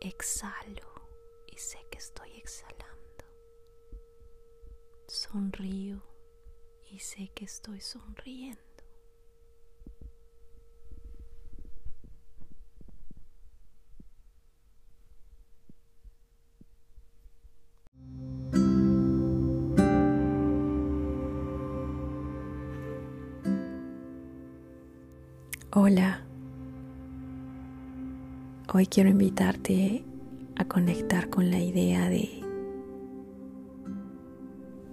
Exhalo 0.00 0.92
y 1.46 1.56
sé 1.58 1.78
que 1.90 1.98
estoy 1.98 2.30
exhalando. 2.36 3.24
Sonrío 5.08 6.02
y 6.90 6.98
sé 6.98 7.28
que 7.34 7.44
estoy 7.44 7.80
sonriendo. 7.80 8.60
Hola, 25.78 26.25
hoy 28.72 28.86
quiero 28.86 29.08
invitarte 29.08 30.04
a 30.56 30.64
conectar 30.64 31.30
con 31.30 31.50
la 31.50 31.60
idea 31.60 32.08
de 32.08 32.42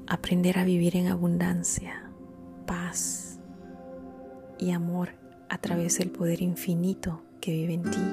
aprender 0.08 0.60
a 0.60 0.64
vivir 0.64 0.96
en 0.96 1.08
abundancia, 1.08 2.12
paz 2.68 3.40
y 4.60 4.72
amor 4.72 5.10
a 5.50 5.58
través 5.58 5.98
del 5.98 6.12
poder 6.12 6.42
infinito 6.42 7.24
que 7.42 7.52
vive 7.52 7.74
en 7.74 7.84
ti. 7.84 8.06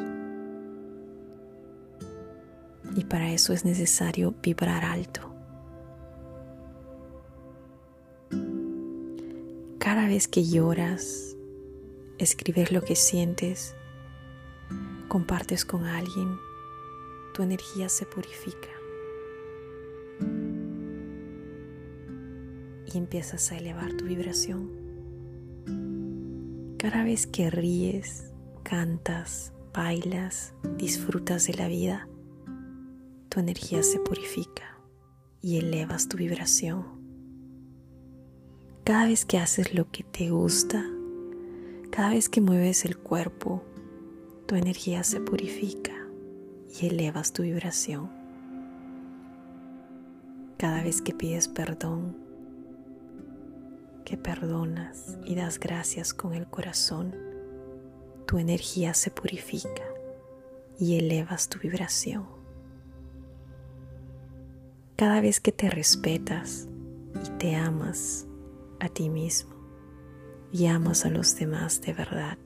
Y 2.96 3.04
para 3.04 3.30
eso 3.30 3.52
es 3.52 3.64
necesario 3.64 4.34
vibrar 4.42 4.84
alto. 4.84 5.34
Cada 9.78 10.06
vez 10.06 10.26
que 10.26 10.44
lloras, 10.44 11.36
escribes 12.18 12.72
lo 12.72 12.82
que 12.82 12.96
sientes, 12.96 13.74
compartes 15.10 15.64
con 15.64 15.86
alguien, 15.86 16.38
tu 17.34 17.42
energía 17.42 17.88
se 17.88 18.06
purifica 18.06 18.68
y 22.86 22.96
empiezas 22.96 23.50
a 23.50 23.58
elevar 23.58 23.94
tu 23.94 24.04
vibración. 24.04 24.70
Cada 26.78 27.02
vez 27.02 27.26
que 27.26 27.50
ríes, 27.50 28.30
cantas, 28.62 29.52
bailas, 29.74 30.54
disfrutas 30.78 31.44
de 31.48 31.54
la 31.54 31.66
vida, 31.66 32.06
tu 33.30 33.40
energía 33.40 33.82
se 33.82 33.98
purifica 33.98 34.78
y 35.42 35.58
elevas 35.58 36.06
tu 36.08 36.18
vibración. 36.18 36.86
Cada 38.84 39.06
vez 39.06 39.24
que 39.24 39.38
haces 39.38 39.74
lo 39.74 39.90
que 39.90 40.04
te 40.04 40.30
gusta, 40.30 40.88
cada 41.90 42.10
vez 42.10 42.28
que 42.28 42.40
mueves 42.40 42.84
el 42.84 42.96
cuerpo, 42.96 43.64
tu 44.50 44.56
energía 44.56 45.04
se 45.04 45.20
purifica 45.20 45.92
y 46.68 46.88
elevas 46.88 47.32
tu 47.32 47.44
vibración. 47.44 48.10
Cada 50.56 50.82
vez 50.82 51.02
que 51.02 51.14
pides 51.14 51.46
perdón, 51.46 52.16
que 54.04 54.16
perdonas 54.16 55.16
y 55.24 55.36
das 55.36 55.60
gracias 55.60 56.12
con 56.12 56.34
el 56.34 56.48
corazón, 56.48 57.14
tu 58.26 58.38
energía 58.38 58.92
se 58.92 59.12
purifica 59.12 59.84
y 60.80 60.98
elevas 60.98 61.48
tu 61.48 61.60
vibración. 61.60 62.26
Cada 64.96 65.20
vez 65.20 65.38
que 65.38 65.52
te 65.52 65.70
respetas 65.70 66.66
y 67.24 67.30
te 67.38 67.54
amas 67.54 68.26
a 68.80 68.88
ti 68.88 69.10
mismo, 69.10 69.54
y 70.50 70.66
amas 70.66 71.06
a 71.06 71.08
los 71.08 71.36
demás 71.36 71.80
de 71.82 71.92
verdad. 71.92 72.38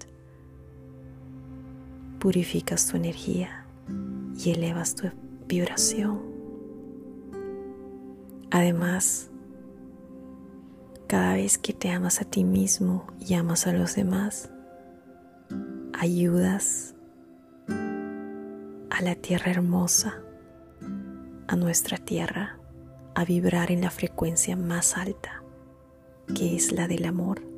Purificas 2.24 2.86
tu 2.86 2.96
energía 2.96 3.66
y 4.34 4.52
elevas 4.52 4.94
tu 4.94 5.10
vibración. 5.46 6.22
Además, 8.50 9.28
cada 11.06 11.34
vez 11.34 11.58
que 11.58 11.74
te 11.74 11.90
amas 11.90 12.22
a 12.22 12.24
ti 12.24 12.42
mismo 12.42 13.06
y 13.20 13.34
amas 13.34 13.66
a 13.66 13.74
los 13.74 13.94
demás, 13.94 14.50
ayudas 15.92 16.94
a 17.68 19.02
la 19.02 19.16
tierra 19.16 19.50
hermosa, 19.50 20.22
a 21.46 21.56
nuestra 21.56 21.98
tierra, 21.98 22.58
a 23.14 23.26
vibrar 23.26 23.70
en 23.70 23.82
la 23.82 23.90
frecuencia 23.90 24.56
más 24.56 24.96
alta, 24.96 25.42
que 26.34 26.56
es 26.56 26.72
la 26.72 26.88
del 26.88 27.04
amor. 27.04 27.53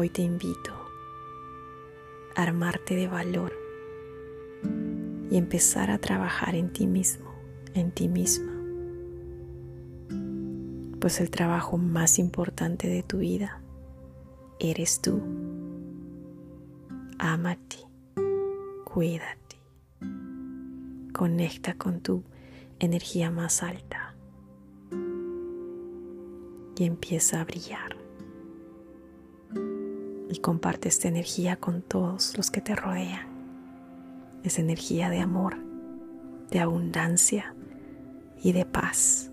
Hoy 0.00 0.08
te 0.08 0.22
invito 0.22 0.72
a 2.34 2.42
armarte 2.42 2.96
de 2.96 3.06
valor 3.06 3.52
y 5.30 5.36
empezar 5.36 5.90
a 5.90 5.98
trabajar 5.98 6.54
en 6.54 6.72
ti 6.72 6.86
mismo, 6.86 7.30
en 7.74 7.92
ti 7.92 8.08
misma. 8.08 8.50
Pues 10.98 11.20
el 11.20 11.30
trabajo 11.30 11.76
más 11.76 12.18
importante 12.18 12.88
de 12.88 13.02
tu 13.02 13.18
vida 13.18 13.60
eres 14.58 15.02
tú. 15.02 15.20
Ámate, 17.18 17.76
cuídate, 18.84 19.58
conecta 21.12 21.74
con 21.74 22.00
tu 22.00 22.24
energía 22.78 23.30
más 23.30 23.62
alta 23.62 24.14
y 26.74 26.84
empieza 26.84 27.42
a 27.42 27.44
brillar 27.44 28.00
y 30.30 30.38
comparte 30.38 30.88
esta 30.88 31.08
energía 31.08 31.56
con 31.56 31.82
todos 31.82 32.36
los 32.36 32.50
que 32.50 32.60
te 32.60 32.74
rodean. 32.74 33.26
Es 34.44 34.58
energía 34.58 35.10
de 35.10 35.18
amor, 35.18 35.58
de 36.50 36.60
abundancia 36.60 37.54
y 38.42 38.52
de 38.52 38.64
paz. 38.64 39.29